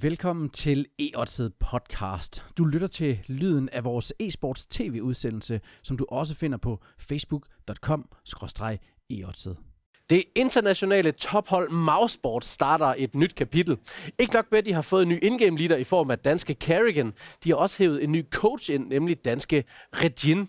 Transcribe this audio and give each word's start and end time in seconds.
Velkommen 0.00 0.50
til 0.50 0.86
e 0.98 1.10
podcast. 1.60 2.44
Du 2.58 2.64
lytter 2.64 2.88
til 2.88 3.18
lyden 3.26 3.68
af 3.68 3.84
vores 3.84 4.12
e-sports 4.22 4.66
tv-udsendelse, 4.70 5.60
som 5.82 5.96
du 5.96 6.06
også 6.08 6.34
finder 6.34 6.58
på 6.58 6.80
facebook.com 6.98 8.08
e 9.10 9.24
det 10.10 10.24
internationale 10.34 11.12
tophold 11.12 11.70
Mousesport 11.70 12.44
starter 12.44 12.94
et 12.98 13.14
nyt 13.14 13.34
kapitel. 13.34 13.78
Ikke 14.18 14.34
nok 14.34 14.46
med, 14.50 14.58
at 14.58 14.66
de 14.66 14.72
har 14.72 14.82
fået 14.82 15.02
en 15.02 15.08
ny 15.08 15.24
indgame 15.24 15.58
leader 15.58 15.76
i 15.76 15.84
form 15.84 16.10
af 16.10 16.18
danske 16.18 16.54
Carrigan. 16.54 17.12
De 17.44 17.48
har 17.48 17.56
også 17.56 17.78
hævet 17.78 18.04
en 18.04 18.12
ny 18.12 18.30
coach 18.30 18.70
ind, 18.70 18.88
nemlig 18.88 19.24
danske 19.24 19.64
Regin. 19.92 20.48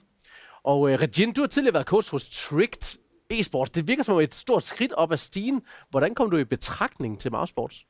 Og 0.64 0.82
uh, 0.82 0.92
Regin, 0.92 1.34
du 1.34 1.42
har 1.42 1.48
tidligere 1.48 1.74
været 1.74 1.88
coach 1.88 2.12
hos 2.12 2.30
Tricked 2.30 3.00
Esports. 3.30 3.72
Det 3.72 3.88
virker 3.88 4.04
som 4.04 4.20
et 4.20 4.34
stort 4.34 4.64
skridt 4.64 4.92
op 4.92 5.12
ad 5.12 5.18
stigen. 5.18 5.62
Hvordan 5.90 6.16
kom 6.16 6.30
du 6.30 6.38
i 6.38 6.44
betragtning 6.44 7.20
til 7.20 7.32
Mousesports? 7.32 7.86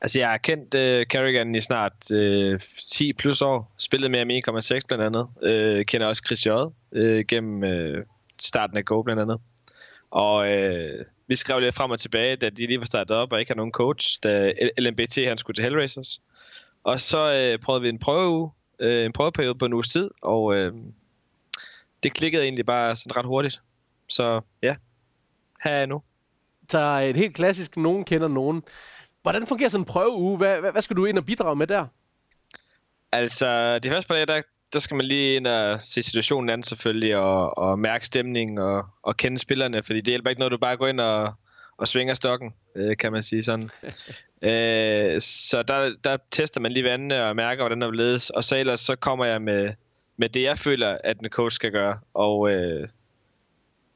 Altså, 0.00 0.18
jeg 0.18 0.30
har 0.30 0.38
kendt 0.38 0.74
øh, 0.74 1.06
Carrigan 1.06 1.54
i 1.54 1.60
snart 1.60 2.12
øh, 2.12 2.60
10 2.92 3.12
plus 3.12 3.42
år. 3.42 3.74
Spillet 3.78 4.10
med 4.10 4.20
Ami 4.20 4.40
1,6 4.48 4.78
blandt 4.88 5.04
andet. 5.04 5.28
Øh, 5.42 5.84
kender 5.84 6.06
også 6.06 6.22
Chris 6.26 6.46
J. 6.46 6.50
Øh, 6.92 7.24
gennem 7.28 7.64
øh, 7.64 8.04
starten 8.40 8.76
af 8.76 8.84
Go 8.84 9.02
blandt 9.02 9.22
andet. 9.22 9.40
Og 10.10 10.52
øh, 10.52 11.04
vi 11.26 11.34
skrev 11.34 11.60
lidt 11.60 11.74
frem 11.74 11.90
og 11.90 12.00
tilbage, 12.00 12.36
da 12.36 12.50
de 12.50 12.66
lige 12.66 12.78
var 12.78 12.84
startet 12.84 13.16
op 13.16 13.32
og 13.32 13.40
ikke 13.40 13.50
havde 13.50 13.56
nogen 13.56 13.72
coach, 13.72 14.18
da 14.22 14.52
LMBT 14.78 15.16
han 15.26 15.38
skulle 15.38 15.54
til 15.54 15.62
Hellraisers. 15.62 16.22
Og 16.84 17.00
så 17.00 17.52
øh, 17.52 17.58
prøvede 17.58 17.82
vi 17.82 17.88
en 17.88 17.98
prøve, 17.98 18.50
øh, 18.78 19.04
en 19.04 19.12
prøveperiode 19.12 19.58
på 19.58 19.64
en 19.64 19.72
uges 19.72 19.88
tid, 19.88 20.10
og 20.22 20.54
øh, 20.54 20.72
det 22.02 22.14
klikkede 22.14 22.42
egentlig 22.42 22.66
bare 22.66 22.96
sådan 22.96 23.16
ret 23.16 23.26
hurtigt. 23.26 23.62
Så 24.08 24.40
ja, 24.62 24.74
her 25.64 25.70
er 25.70 25.78
jeg 25.78 25.86
nu. 25.86 26.02
Så 26.68 26.78
et 26.78 27.16
helt 27.16 27.34
klassisk, 27.34 27.76
nogen 27.76 28.04
kender 28.04 28.28
nogen. 28.28 28.62
Hvordan 29.22 29.46
fungerer 29.46 29.68
sådan 29.68 29.80
en 29.80 29.84
prøveuge? 29.84 30.36
Hvad, 30.36 30.60
hvad, 30.60 30.72
hvad 30.72 30.82
skal 30.82 30.96
du 30.96 31.04
ind 31.04 31.18
og 31.18 31.24
bidrage 31.24 31.56
med 31.56 31.66
der? 31.66 31.86
Altså, 33.12 33.78
de 33.78 33.88
første 33.88 34.08
par 34.08 34.14
dage, 34.14 34.26
der, 34.26 34.42
der 34.72 34.78
skal 34.78 34.96
man 34.96 35.06
lige 35.06 35.36
ind 35.36 35.46
og 35.46 35.82
se 35.82 36.02
situationen 36.02 36.50
an 36.50 36.62
selvfølgelig, 36.62 37.16
og, 37.16 37.58
og 37.58 37.78
mærke 37.78 38.06
stemningen 38.06 38.58
og, 38.58 38.84
og 39.02 39.16
kende 39.16 39.38
spillerne, 39.38 39.82
fordi 39.82 40.00
det 40.00 40.08
hjælper 40.08 40.30
ikke 40.30 40.40
noget, 40.40 40.52
du 40.52 40.58
bare 40.58 40.76
går 40.76 40.86
ind 40.86 41.00
og, 41.00 41.34
og 41.76 41.88
svinger 41.88 42.14
stokken, 42.14 42.54
øh, 42.76 42.96
kan 42.96 43.12
man 43.12 43.22
sige 43.22 43.42
sådan. 43.42 43.70
øh, 44.50 45.20
så 45.20 45.62
der, 45.68 45.94
der 46.04 46.16
tester 46.30 46.60
man 46.60 46.72
lige 46.72 46.84
vandene 46.84 47.24
og 47.24 47.36
mærker, 47.36 47.62
hvordan 47.62 47.80
der 47.80 47.90
ledes, 47.90 48.30
og 48.30 48.44
så 48.44 48.56
ellers 48.56 48.80
så 48.80 48.96
kommer 48.96 49.24
jeg 49.24 49.42
med, 49.42 49.72
med 50.16 50.28
det, 50.28 50.42
jeg 50.42 50.58
føler, 50.58 50.98
at 51.04 51.18
en 51.20 51.28
coach 51.28 51.54
skal 51.54 51.72
gøre, 51.72 51.98
og 52.14 52.50
øh, 52.50 52.88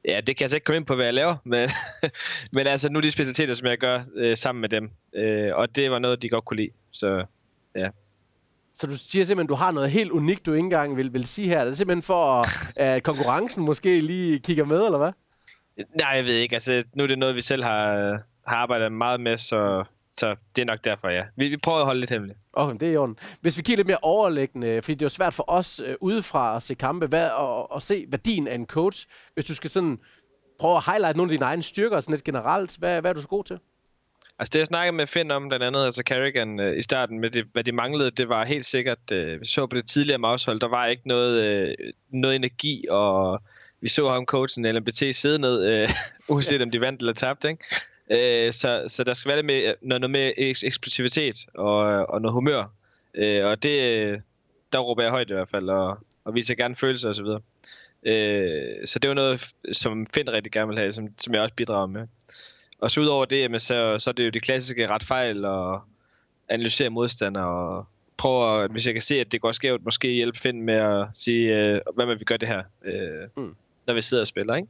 Ja, 0.08 0.20
det 0.20 0.36
kan 0.36 0.42
jeg 0.42 0.50
så 0.50 0.56
ikke 0.56 0.64
komme 0.64 0.76
ind 0.76 0.86
på, 0.86 0.94
hvad 0.94 1.04
jeg 1.04 1.14
laver, 1.14 1.36
men, 1.52 1.68
men 2.52 2.66
altså 2.66 2.88
nu 2.88 2.98
er 2.98 3.02
de 3.02 3.10
specialiteter, 3.10 3.54
som 3.54 3.66
jeg 3.66 3.78
gør 3.78 4.00
øh, 4.16 4.36
sammen 4.36 4.60
med 4.60 4.68
dem, 4.68 4.90
øh, 5.14 5.50
og 5.54 5.76
det 5.76 5.90
var 5.90 5.98
noget, 5.98 6.22
de 6.22 6.28
godt 6.28 6.44
kunne 6.44 6.56
lide, 6.56 6.70
så 6.92 7.24
ja. 7.76 7.88
Så 8.76 8.86
du 8.86 8.96
siger 8.96 9.24
simpelthen, 9.24 9.48
du 9.48 9.54
har 9.54 9.70
noget 9.70 9.90
helt 9.90 10.10
unikt, 10.10 10.46
du 10.46 10.52
ikke 10.52 10.64
engang 10.64 10.96
vil, 10.96 11.12
vil 11.12 11.26
sige 11.26 11.48
her. 11.48 11.60
Er 11.60 11.64
det 11.64 11.76
simpelthen 11.76 12.02
for, 12.02 12.44
at 12.80 13.02
konkurrencen 13.02 13.64
måske 13.64 14.00
lige 14.00 14.38
kigger 14.38 14.64
med, 14.64 14.84
eller 14.84 14.98
hvad? 14.98 15.12
Nej, 16.00 16.08
jeg 16.08 16.24
ved 16.24 16.34
ikke. 16.34 16.54
Altså, 16.54 16.82
nu 16.94 17.02
er 17.02 17.06
det 17.06 17.18
noget, 17.18 17.34
vi 17.34 17.40
selv 17.40 17.64
har, 17.64 17.94
har 18.46 18.56
arbejdet 18.56 18.92
meget 18.92 19.20
med, 19.20 19.38
så 19.38 19.84
så 20.16 20.36
det 20.56 20.62
er 20.62 20.66
nok 20.66 20.84
derfor, 20.84 21.08
ja. 21.08 21.22
Vi, 21.36 21.48
vi 21.48 21.56
prøver 21.56 21.78
at 21.78 21.84
holde 21.84 22.00
lidt 22.00 22.10
hemmeligt. 22.10 22.38
Okay, 22.52 22.76
det 22.80 22.88
er 22.88 22.92
i 22.92 22.96
orden. 22.96 23.18
Hvis 23.40 23.56
vi 23.56 23.62
kigger 23.62 23.76
lidt 23.76 23.86
mere 23.86 23.98
overlæggende, 24.02 24.82
fordi 24.82 24.94
det 24.94 25.02
er 25.02 25.06
jo 25.06 25.10
svært 25.10 25.34
for 25.34 25.44
os 25.46 25.80
øh, 25.80 25.96
udefra 26.00 26.56
at 26.56 26.62
se 26.62 26.74
kampe, 26.74 27.06
hvad, 27.06 27.28
og, 27.28 27.72
og 27.72 27.82
se 27.82 28.04
værdien 28.08 28.48
af 28.48 28.54
en 28.54 28.66
coach. 28.66 29.06
Hvis 29.34 29.44
du 29.44 29.54
skal 29.54 29.70
sådan 29.70 29.98
prøve 30.58 30.76
at 30.76 30.84
highlight 30.86 31.16
nogle 31.16 31.32
af 31.32 31.38
dine 31.38 31.46
egne 31.46 31.62
styrker 31.62 32.00
sådan 32.00 32.12
lidt 32.12 32.24
generelt, 32.24 32.76
hvad, 32.76 33.00
hvad 33.00 33.10
er 33.10 33.14
du 33.14 33.20
så 33.20 33.28
god 33.28 33.44
til? 33.44 33.58
Altså 34.38 34.50
det 34.52 34.58
jeg 34.58 34.66
snakkede 34.66 34.96
med 34.96 35.06
Finn 35.06 35.30
om 35.30 35.48
blandt 35.48 35.64
andet, 35.64 35.84
altså 35.84 36.02
Carrigan 36.06 36.60
øh, 36.60 36.78
i 36.78 36.82
starten, 36.82 37.20
med 37.20 37.30
det, 37.30 37.44
hvad 37.52 37.64
de 37.64 37.72
manglede, 37.72 38.10
det 38.10 38.28
var 38.28 38.44
helt 38.44 38.66
sikkert, 38.66 39.12
øh, 39.12 39.40
vi 39.40 39.46
så 39.46 39.66
på 39.66 39.76
det 39.76 39.86
tidligere 39.86 40.18
mousehold, 40.18 40.60
der 40.60 40.68
var 40.68 40.86
ikke 40.86 41.08
noget, 41.08 41.42
øh, 41.42 41.74
noget 42.10 42.36
energi, 42.36 42.84
og 42.90 43.42
vi 43.80 43.88
så 43.88 44.08
ham 44.08 44.24
coachen 44.24 44.66
LMBT 44.66 45.14
sidde 45.14 45.40
ned, 45.40 45.66
øh, 45.66 45.88
uanset 46.28 46.62
om 46.62 46.70
de 46.70 46.80
vandt 46.80 47.00
eller 47.00 47.12
tabte, 47.12 47.48
ikke? 47.48 47.64
Øh, 48.10 48.52
så, 48.52 48.84
så 48.88 49.04
der 49.04 49.12
skal 49.12 49.28
være 49.28 49.36
lidt 49.36 49.46
med, 49.46 49.74
noget, 49.82 50.00
noget 50.00 50.10
med 50.10 50.32
eksplosivitet 50.62 51.46
og, 51.54 51.76
og 52.06 52.22
noget 52.22 52.32
humør. 52.32 52.64
Øh, 53.14 53.44
og 53.44 53.62
det, 53.62 54.22
der 54.72 54.78
råber 54.78 55.02
jeg 55.02 55.10
højt 55.10 55.30
i 55.30 55.32
hvert 55.32 55.48
fald, 55.48 55.68
og, 55.68 55.98
og 56.24 56.34
viser 56.34 56.54
gerne 56.54 56.76
følelser 56.76 57.08
osv. 57.08 57.26
Øh, 58.02 58.86
så 58.86 58.98
det 58.98 59.08
var 59.08 59.14
noget, 59.14 59.54
som 59.72 60.06
Finn 60.06 60.32
rigtig 60.32 60.52
gerne 60.52 60.68
vil 60.68 60.78
have, 60.78 60.92
som, 60.92 61.08
som 61.18 61.34
jeg 61.34 61.42
også 61.42 61.54
bidrager 61.54 61.86
med. 61.86 62.06
Og 62.78 62.90
så 62.90 63.00
udover 63.00 63.24
det, 63.24 63.38
jamen, 63.38 63.60
så, 63.60 63.98
så 63.98 64.10
er 64.10 64.14
det 64.14 64.24
jo 64.24 64.30
de 64.30 64.40
klassiske 64.40 64.86
ret 64.86 65.04
fejl 65.04 65.44
og 65.44 65.82
analysere 66.48 66.90
modstandere 66.90 67.46
og 67.46 67.86
prøve 68.16 68.64
at, 68.64 68.70
hvis 68.70 68.86
jeg 68.86 68.94
kan 68.94 69.00
se, 69.00 69.20
at 69.20 69.32
det 69.32 69.40
går 69.40 69.52
skævt, 69.52 69.84
måske 69.84 70.08
hjælpe 70.08 70.38
Finn 70.38 70.62
med 70.62 70.74
at 70.74 71.06
sige, 71.12 71.56
øh, 71.58 71.80
hvad 71.94 72.06
man 72.06 72.18
vi 72.18 72.24
gøre 72.24 72.38
det 72.38 72.48
her, 72.48 72.62
øh, 72.84 73.28
mm. 73.36 73.56
når 73.86 73.94
vi 73.94 74.02
sidder 74.02 74.22
og 74.22 74.26
spiller, 74.26 74.54
ikke? 74.54 74.68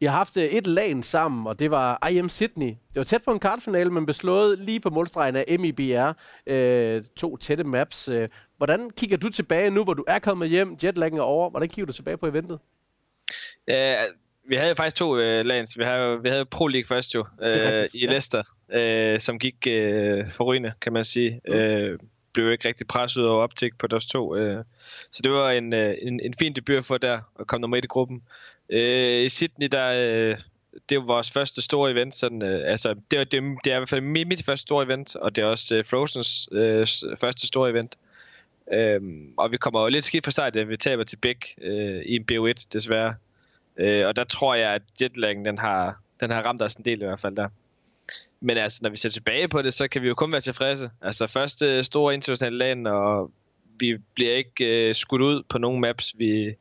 I 0.00 0.04
har 0.04 0.12
haft 0.12 0.36
øh, 0.36 0.44
et 0.44 0.66
lag 0.66 1.04
sammen, 1.04 1.46
og 1.46 1.58
det 1.58 1.70
var 1.70 2.08
IM 2.08 2.28
Sydney. 2.28 2.66
Det 2.66 2.96
var 2.96 3.04
tæt 3.04 3.22
på 3.24 3.32
en 3.32 3.38
kartfinale, 3.38 3.90
men 3.90 4.06
beslået 4.06 4.58
lige 4.58 4.80
på 4.80 4.90
målstregen 4.90 5.36
af 5.36 5.56
MIBR. 5.58 6.12
Øh, 6.46 7.02
to 7.16 7.36
tætte 7.36 7.64
maps. 7.64 8.08
Øh, 8.08 8.28
hvordan 8.56 8.90
kigger 8.90 9.16
du 9.16 9.28
tilbage 9.28 9.70
nu, 9.70 9.84
hvor 9.84 9.94
du 9.94 10.04
er 10.08 10.18
kommet 10.18 10.48
hjem, 10.48 10.76
jetlaggen 10.84 11.18
er 11.18 11.22
over? 11.22 11.50
Hvordan 11.50 11.68
kigger 11.68 11.86
du 11.86 11.92
tilbage 11.92 12.16
på 12.16 12.26
eventet? 12.26 12.58
Ja, 13.68 13.96
vi 14.48 14.56
havde 14.56 14.74
faktisk 14.76 14.96
to 14.96 15.18
øh, 15.18 15.46
lands. 15.46 15.78
Vi 15.78 15.84
havde, 15.84 16.22
vi 16.22 16.28
havde 16.28 16.44
Pro 16.44 16.66
League 16.66 16.86
først 16.86 17.14
jo, 17.14 17.26
øh, 17.42 17.88
i 17.94 18.06
Leicester, 18.06 18.42
øh, 18.72 19.20
som 19.20 19.38
gik 19.38 19.66
øh, 19.68 20.30
forrygende, 20.30 20.72
kan 20.80 20.92
man 20.92 21.04
sige. 21.04 21.40
Mm. 21.48 21.54
Øh, 21.54 21.98
blev 22.32 22.52
ikke 22.52 22.68
rigtig 22.68 22.86
presset 22.86 23.28
over 23.28 23.42
optik 23.42 23.78
på 23.78 23.86
deres 23.86 24.06
to. 24.06 24.36
Øh. 24.36 24.64
Så 25.10 25.20
det 25.24 25.32
var 25.32 25.50
en, 25.50 25.72
øh, 25.72 25.94
en, 26.02 26.20
en 26.20 26.34
fin 26.38 26.52
debut 26.52 26.84
for 26.84 26.98
der, 26.98 27.20
at 27.40 27.46
komme 27.46 27.60
nummer 27.60 27.76
et 27.76 27.84
i 27.84 27.86
gruppen. 27.86 28.22
Øh, 28.68 29.22
I 29.22 29.28
Sydney, 29.28 29.68
der, 29.72 29.92
øh, 30.06 30.38
det 30.88 30.98
var 30.98 31.04
vores 31.04 31.30
første 31.30 31.62
store 31.62 31.90
event. 31.90 32.14
Sådan, 32.14 32.42
øh, 32.42 32.70
altså, 32.70 32.94
det, 33.10 33.18
var, 33.18 33.24
det, 33.24 33.42
det 33.64 33.72
er 33.72 33.76
i 33.76 33.78
hvert 33.78 33.88
fald 33.88 34.00
mit, 34.00 34.28
mit 34.28 34.44
første 34.44 34.62
store 34.62 34.84
event, 34.84 35.16
og 35.16 35.36
det 35.36 35.42
er 35.42 35.46
også 35.46 35.76
øh, 35.76 35.84
Frozens 35.84 36.48
øh, 36.52 36.86
første 37.20 37.46
store 37.46 37.70
event. 37.70 37.96
Øhm, 38.72 39.34
og 39.36 39.52
vi 39.52 39.56
kommer 39.56 39.80
jo 39.82 39.88
lidt 39.88 40.04
skidt 40.04 40.24
fra 40.24 40.30
start, 40.30 40.56
at 40.56 40.68
vi 40.68 40.76
taber 40.76 41.04
til 41.04 41.16
Bæk 41.16 41.54
øh, 41.62 42.02
i 42.04 42.16
en 42.16 42.24
BO1, 42.32 42.66
desværre. 42.72 43.14
Øh, 43.76 44.06
og 44.06 44.16
der 44.16 44.24
tror 44.24 44.54
jeg, 44.54 44.70
at 44.70 44.82
jetlaggen, 45.02 45.44
den 45.44 45.58
har, 45.58 46.00
den 46.20 46.30
har 46.30 46.42
ramt 46.42 46.62
os 46.62 46.74
en 46.74 46.84
del 46.84 47.02
i 47.02 47.04
hvert 47.04 47.20
fald 47.20 47.36
der. 47.36 47.48
Men 48.44 48.56
altså, 48.58 48.78
når 48.82 48.90
vi 48.90 48.96
ser 48.96 49.08
tilbage 49.08 49.48
på 49.48 49.62
det, 49.62 49.74
så 49.74 49.88
kan 49.88 50.02
vi 50.02 50.08
jo 50.08 50.14
kun 50.14 50.32
være 50.32 50.40
tilfredse. 50.40 50.90
Altså, 51.02 51.26
første 51.26 51.66
øh, 51.66 51.84
store 51.84 52.14
internationale 52.14 52.58
land, 52.58 52.86
og 52.86 53.30
vi 53.78 53.96
bliver 54.14 54.34
ikke 54.34 54.88
øh, 54.88 54.94
skudt 54.94 55.22
ud 55.22 55.42
på 55.48 55.58
nogen 55.58 55.80
maps. 55.80 56.14
Vi, 56.18 56.54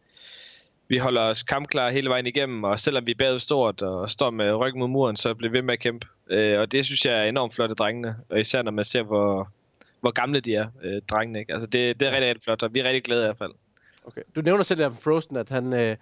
vi 0.88 0.97
holder 0.97 1.22
os 1.22 1.44
kampklare 1.44 1.92
hele 1.92 2.09
vejen 2.09 2.28
igennem, 2.28 2.64
og 2.64 2.80
selvom 2.80 3.08
vi 3.08 3.12
er 3.12 3.16
bagud 3.16 3.40
stort 3.40 3.81
og 3.81 4.09
står 4.09 4.30
med 4.30 4.53
ryggen 4.53 4.80
mod 4.80 4.88
muren, 4.88 5.18
så 5.18 5.34
bliver 5.34 5.52
vi 5.52 5.58
ved 5.58 5.64
med 5.64 5.74
at 5.74 5.80
kæmpe. 5.80 6.08
Øh, 6.30 6.59
og 6.59 6.72
det 6.72 6.86
synes 6.86 7.06
jeg 7.06 7.19
er 7.19 7.24
enormt 7.24 7.53
flotte 7.53 7.75
drengene, 7.75 8.16
og 8.30 8.40
især 8.40 8.62
når 8.62 8.72
man 8.72 8.84
ser, 8.84 9.03
hvor, 9.03 9.50
hvor 10.00 10.12
gamle 10.12 10.40
de 10.40 10.56
er, 10.56 10.68
øh, 10.84 11.02
drengene. 11.12 11.40
Ikke? 11.40 11.53
Altså 11.53 11.68
det, 11.68 12.00
det 12.00 12.08
er 12.08 12.12
rigtig, 12.12 12.30
rigtig 12.30 12.44
flot, 12.44 12.63
og 12.63 12.74
vi 12.74 12.80
er 12.80 12.84
rigtig 12.84 13.03
glade 13.03 13.22
i 13.22 13.25
hvert 13.25 13.38
fald. 13.38 13.52
Okay. 14.06 14.22
Du 14.36 14.42
nævner 14.42 14.63
selv 14.63 14.80
der 14.80 14.92
Frozen, 14.92 15.38
at 15.38 15.50
han, 15.50 15.74
øh, 15.74 15.96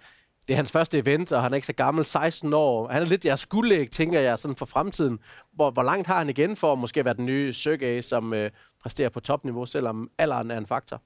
det 0.50 0.54
er 0.54 0.58
hans 0.58 0.72
første 0.72 0.98
event, 0.98 1.32
og 1.32 1.42
han 1.42 1.52
er 1.52 1.54
ikke 1.54 1.66
så 1.66 1.72
gammel, 1.72 2.04
16 2.04 2.52
år. 2.52 2.88
Han 2.88 3.02
er 3.02 3.06
lidt 3.06 3.24
jeres 3.24 3.46
guldæg, 3.46 3.90
tænker 3.90 4.20
jeg, 4.20 4.38
sådan 4.38 4.56
for 4.56 4.66
fremtiden. 4.66 5.18
Hvor, 5.52 5.70
hvor 5.70 5.82
langt 5.82 6.06
har 6.06 6.18
han 6.18 6.28
igen 6.28 6.56
for 6.56 6.72
at 6.72 6.78
måske 6.78 7.04
være 7.04 7.14
den 7.14 7.26
nye 7.26 7.52
Sergej, 7.52 8.00
som 8.00 8.34
øh, 8.34 8.50
præsterer 8.82 9.08
på 9.08 9.20
topniveau, 9.20 9.66
selvom 9.66 10.08
alderen 10.18 10.50
er 10.50 10.58
en 10.58 10.66
faktor? 10.66 11.02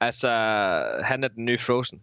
Altså, 0.00 0.28
han 1.04 1.24
er 1.24 1.28
den 1.28 1.44
nye 1.44 1.58
Frozen. 1.58 2.02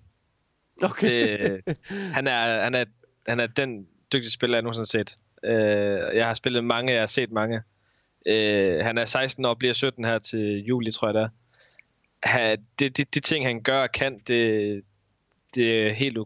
Okay. 0.83 1.61
det, 1.65 1.77
han, 2.17 2.27
er, 2.27 2.63
han, 2.63 2.75
er, 2.75 2.85
han 3.27 3.39
er 3.39 3.47
den 3.47 3.88
dygtige 4.13 4.31
spiller, 4.31 4.57
jeg 4.57 4.63
nogensinde 4.63 4.99
har 4.99 5.03
set. 5.03 5.17
Uh, 5.44 6.17
jeg 6.17 6.27
har 6.27 6.33
spillet 6.33 6.63
mange, 6.63 6.94
jeg 6.94 7.01
har 7.01 7.07
set 7.07 7.31
mange. 7.31 7.61
Uh, 8.29 8.85
han 8.85 8.97
er 8.97 9.05
16 9.05 9.45
år 9.45 9.50
og 9.50 9.57
bliver 9.57 9.74
17 9.74 10.06
her 10.06 10.18
til 10.19 10.63
juli, 10.65 10.91
tror 10.91 11.07
jeg 11.07 11.13
det 11.13 11.21
er. 11.21 11.29
Han, 12.24 12.57
det, 12.79 12.97
de, 12.97 13.03
de 13.03 13.19
ting, 13.19 13.45
han 13.45 13.62
gør 13.62 13.81
og 13.81 13.91
kan, 13.91 14.19
det, 14.27 14.83
det 15.55 15.88
er 15.88 15.94
helt 15.94 16.17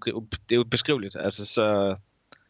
det 0.49 0.55
er 0.55 0.59
ubeskriveligt. 0.59 1.15
Altså, 1.15 1.45
så 1.45 1.95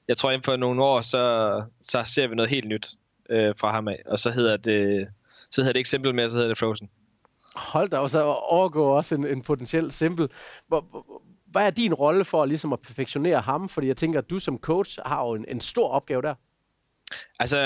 jeg 0.07 0.17
tror, 0.17 0.31
inden 0.31 0.43
for 0.43 0.55
nogle 0.55 0.83
år, 0.83 1.01
så, 1.01 1.63
så 1.81 2.03
ser 2.05 2.27
vi 2.27 2.35
noget 2.35 2.49
helt 2.49 2.67
nyt 2.67 2.87
uh, 3.29 3.37
fra 3.59 3.71
ham 3.71 3.87
af. 3.87 4.01
Og 4.05 4.19
så 4.19 4.31
hedder 4.31 4.57
det, 4.57 5.07
så 5.51 5.61
hedder 5.61 5.73
det 5.73 5.79
ikke 5.79 5.89
Simple 5.89 6.13
mere, 6.13 6.29
så 6.29 6.35
hedder 6.35 6.49
det 6.49 6.57
Frozen. 6.57 6.89
Hold 7.55 7.89
da, 7.89 7.97
og 7.97 8.09
så 8.09 8.23
overgår 8.23 8.97
også 8.97 9.15
en, 9.15 9.27
en 9.27 9.41
potentiel 9.41 9.91
Simple. 9.91 10.27
Hvor, 10.67 11.05
hvad 11.45 11.65
er 11.65 11.69
din 11.69 11.93
rolle 11.93 12.25
for 12.25 12.45
ligesom 12.45 12.73
at 12.73 12.79
perfektionere 12.79 13.41
ham? 13.41 13.69
Fordi 13.69 13.87
jeg 13.87 13.97
tænker, 13.97 14.19
at 14.19 14.29
du 14.29 14.39
som 14.39 14.57
coach 14.57 14.99
har 15.05 15.25
jo 15.25 15.33
en, 15.33 15.45
en 15.47 15.61
stor 15.61 15.89
opgave 15.89 16.21
der. 16.21 16.33
Altså, 17.39 17.57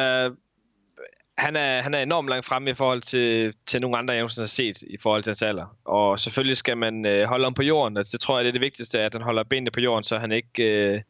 han 1.38 1.56
er, 1.56 1.82
han 1.82 1.94
er 1.94 2.00
enormt 2.00 2.30
langt 2.30 2.46
fremme 2.46 2.70
i 2.70 2.74
forhold 2.74 3.02
til, 3.02 3.54
til 3.66 3.82
nogle 3.82 3.98
andre, 3.98 4.14
jeg 4.14 4.24
har 4.24 4.46
set 4.46 4.82
i 4.82 4.98
forhold 5.02 5.24
til 5.24 5.30
hans 5.30 5.42
alder. 5.42 5.78
Og 5.86 6.20
selvfølgelig 6.20 6.58
skal 6.58 6.78
man 6.78 7.06
øh, 7.06 7.26
holde 7.26 7.44
ham 7.44 7.54
på 7.54 7.64
jorden. 7.64 7.98
Altså, 7.98 8.12
det 8.12 8.22
tror 8.22 8.38
jeg, 8.38 8.44
det 8.44 8.50
er 8.50 8.54
det 8.54 8.62
vigtigste, 8.62 9.00
at 9.00 9.14
han 9.14 9.22
holder 9.22 9.44
benene 9.44 9.72
på 9.72 9.80
jorden, 9.80 10.04
så 10.04 10.18
han 10.18 10.32
ikke 10.32 10.64
øh, 10.64 11.02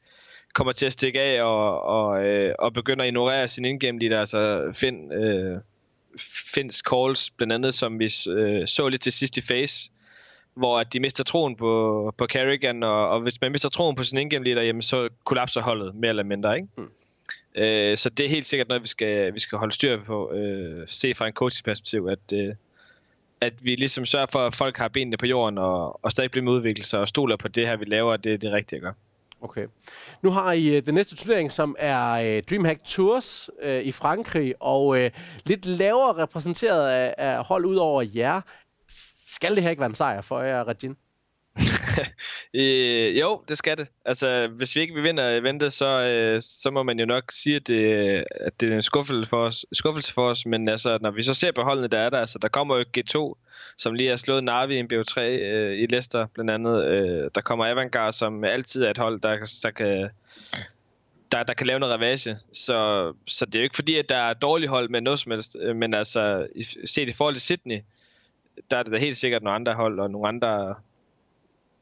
kommer 0.53 0.73
til 0.73 0.85
at 0.85 0.93
stikke 0.93 1.21
af 1.21 1.43
og, 1.43 1.81
og, 1.81 2.25
øh, 2.25 2.55
og 2.59 2.73
begynder 2.73 3.03
at 3.03 3.07
ignorere 3.07 3.47
sin 3.47 3.65
indgame 3.65 3.99
leader. 3.99 4.19
Altså, 4.19 4.71
find, 4.73 5.13
øh, 5.13 5.57
finsk 6.53 6.89
calls, 6.89 7.31
blandt 7.31 7.53
andet 7.53 7.73
som 7.73 7.99
vi 7.99 8.09
øh, 8.29 8.67
så 8.67 8.87
lidt 8.87 9.01
til 9.01 9.11
sidst 9.11 9.37
i 9.37 9.41
face, 9.41 9.91
hvor 10.55 10.79
at 10.79 10.93
de 10.93 10.99
mister 10.99 11.23
troen 11.23 11.55
på, 11.55 12.13
på 12.17 12.25
Carrigan, 12.25 12.83
og, 12.83 13.09
og 13.09 13.21
hvis 13.21 13.41
man 13.41 13.51
mister 13.51 13.69
troen 13.69 13.95
på 13.95 14.03
sin 14.03 14.17
indgame 14.17 14.45
leader, 14.45 14.61
jamen, 14.61 14.81
så 14.81 15.09
kollapser 15.23 15.61
holdet 15.61 15.95
mere 15.95 16.09
eller 16.09 16.23
mindre, 16.23 16.55
ikke? 16.55 16.67
Mm. 16.77 16.89
Øh, 17.55 17.97
så 17.97 18.09
det 18.09 18.25
er 18.25 18.29
helt 18.29 18.45
sikkert 18.45 18.67
noget, 18.67 18.83
vi 18.83 18.87
skal, 18.87 19.33
vi 19.33 19.39
skal 19.39 19.57
holde 19.57 19.73
styr 19.73 20.03
på, 20.03 20.31
øh, 20.31 20.87
se 20.87 21.13
fra 21.13 21.27
en 21.27 21.33
coaching-perspektiv, 21.33 22.07
at, 22.11 22.33
øh, 22.33 22.55
at 23.41 23.53
vi 23.61 23.75
ligesom 23.75 24.05
sørger 24.05 24.27
for, 24.31 24.39
at 24.39 24.55
folk 24.55 24.77
har 24.77 24.87
benene 24.87 25.17
på 25.17 25.25
jorden, 25.25 25.57
og, 25.57 26.05
og 26.05 26.11
stadig 26.11 26.31
bliver 26.31 26.43
med 26.43 26.53
udviklet 26.53 26.93
og 26.93 27.07
stoler 27.07 27.37
på 27.37 27.47
det 27.47 27.67
her, 27.67 27.77
vi 27.77 27.85
laver, 27.85 28.11
og 28.11 28.23
det 28.23 28.33
er 28.33 28.37
det 28.37 28.51
rigtige 28.51 28.77
at 28.77 28.81
gøre. 28.81 28.93
Okay. 29.41 29.67
Nu 30.21 30.31
har 30.31 30.51
I 30.51 30.77
øh, 30.77 30.85
den 30.85 30.93
næste 30.93 31.15
turnering, 31.15 31.51
som 31.51 31.75
er 31.79 32.11
øh, 32.11 32.43
DreamHack 32.49 32.83
Tours 32.85 33.49
øh, 33.61 33.83
i 33.83 33.91
Frankrig, 33.91 34.53
og 34.59 34.97
øh, 34.97 35.11
lidt 35.45 35.65
lavere 35.65 36.23
repræsenteret 36.23 36.89
af, 36.89 37.15
af 37.17 37.45
hold 37.45 37.65
ud 37.65 37.75
over 37.75 38.05
jer. 38.15 38.41
Skal 39.27 39.55
det 39.55 39.63
her 39.63 39.69
ikke 39.69 39.79
være 39.79 39.89
en 39.89 39.95
sejr 39.95 40.21
for 40.21 40.41
jer, 40.41 40.67
Regine? 40.67 40.95
øh, 42.53 43.19
jo, 43.19 43.43
det 43.47 43.57
skal 43.57 43.77
det. 43.77 43.87
Altså, 44.05 44.47
hvis 44.47 44.75
vi 44.75 44.81
ikke 44.81 44.93
vi 44.93 45.01
vinder 45.01 45.29
eventet, 45.29 45.73
så, 45.73 45.85
øh, 45.85 46.41
så 46.41 46.71
må 46.71 46.83
man 46.83 46.99
jo 46.99 47.05
nok 47.05 47.23
sige, 47.31 47.55
at 47.55 47.67
det, 47.67 48.23
at 48.29 48.61
det 48.61 48.71
er 48.71 48.75
en 48.75 48.81
skuffelse 48.81 49.29
for 49.29 49.45
os. 49.45 49.65
Skuffelse 49.73 50.13
for 50.13 50.29
os 50.29 50.45
men 50.45 50.69
altså, 50.69 50.97
når 51.01 51.11
vi 51.11 51.23
så 51.23 51.33
ser 51.33 51.51
på 51.51 51.61
holdene, 51.61 51.87
der 51.87 51.99
er 51.99 52.09
der, 52.09 52.19
altså, 52.19 52.39
der 52.39 52.47
kommer 52.47 52.77
jo 52.77 52.83
G2, 52.97 53.33
som 53.77 53.93
lige 53.93 54.09
har 54.09 54.15
slået 54.15 54.43
Navi 54.43 54.75
i 54.75 54.79
en 54.79 54.89
BO3 54.93 55.19
øh, 55.21 55.79
i 55.79 55.85
Leicester, 55.85 56.27
blandt 56.33 56.51
andet. 56.51 56.85
Øh, 56.85 57.29
der 57.35 57.41
kommer 57.41 57.65
Avantgarde, 57.65 58.11
som 58.11 58.43
altid 58.43 58.83
er 58.83 58.89
et 58.89 58.97
hold, 58.97 59.21
der, 59.21 59.59
der 59.63 59.71
kan 59.71 60.09
der, 61.31 61.43
der 61.43 61.53
kan 61.53 61.67
lave 61.67 61.79
noget 61.79 61.93
ravage. 61.93 62.37
Så, 62.53 63.13
så 63.27 63.45
det 63.45 63.55
er 63.55 63.59
jo 63.59 63.63
ikke 63.63 63.75
fordi, 63.75 63.97
at 63.97 64.09
der 64.09 64.17
er 64.17 64.33
dårlige 64.33 64.69
hold 64.69 64.89
med 64.89 65.01
noget 65.01 65.19
som 65.19 65.31
helst, 65.31 65.57
øh, 65.59 65.75
men 65.75 65.93
altså, 65.93 66.47
set 66.85 67.09
i 67.09 67.13
forhold 67.13 67.35
til 67.35 67.41
Sydney, 67.41 67.81
der 68.71 68.77
er 68.77 68.83
det 68.83 68.93
da 68.93 68.97
helt 68.97 69.17
sikkert 69.17 69.43
nogle 69.43 69.55
andre 69.55 69.73
hold 69.73 69.99
og 69.99 70.11
nogle 70.11 70.27
andre 70.27 70.75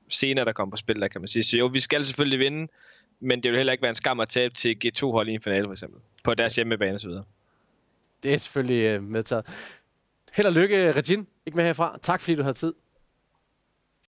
scener, 0.09 0.43
der 0.43 0.51
kommer 0.51 0.71
på 0.71 0.77
spil, 0.77 1.01
der 1.01 1.07
kan 1.07 1.21
man 1.21 1.27
sige. 1.27 1.43
Så 1.43 1.57
jo, 1.57 1.65
vi 1.65 1.79
skal 1.79 2.05
selvfølgelig 2.05 2.39
vinde, 2.39 2.71
men 3.19 3.43
det 3.43 3.51
vil 3.51 3.57
heller 3.57 3.73
ikke 3.73 3.81
være 3.81 3.89
en 3.89 3.95
skam 3.95 4.19
at 4.19 4.29
tabe 4.29 4.53
til 4.53 4.77
G2-hold 4.85 5.29
i 5.29 5.33
en 5.33 5.41
finale, 5.41 5.63
for 5.63 5.71
eksempel. 5.71 6.01
På 6.23 6.33
deres 6.33 6.55
hjemmebane 6.55 6.95
osv. 6.95 7.11
Det 8.23 8.33
er 8.33 8.37
selvfølgelig 8.37 8.97
uh, 8.97 9.03
medtaget. 9.03 9.45
Held 10.33 10.47
og 10.47 10.53
lykke, 10.53 10.91
Regin. 10.91 11.27
Ikke 11.45 11.55
med 11.55 11.65
herfra. 11.65 11.97
Tak 12.01 12.21
fordi 12.21 12.35
du 12.35 12.41
havde 12.41 12.57
tid. 12.57 12.73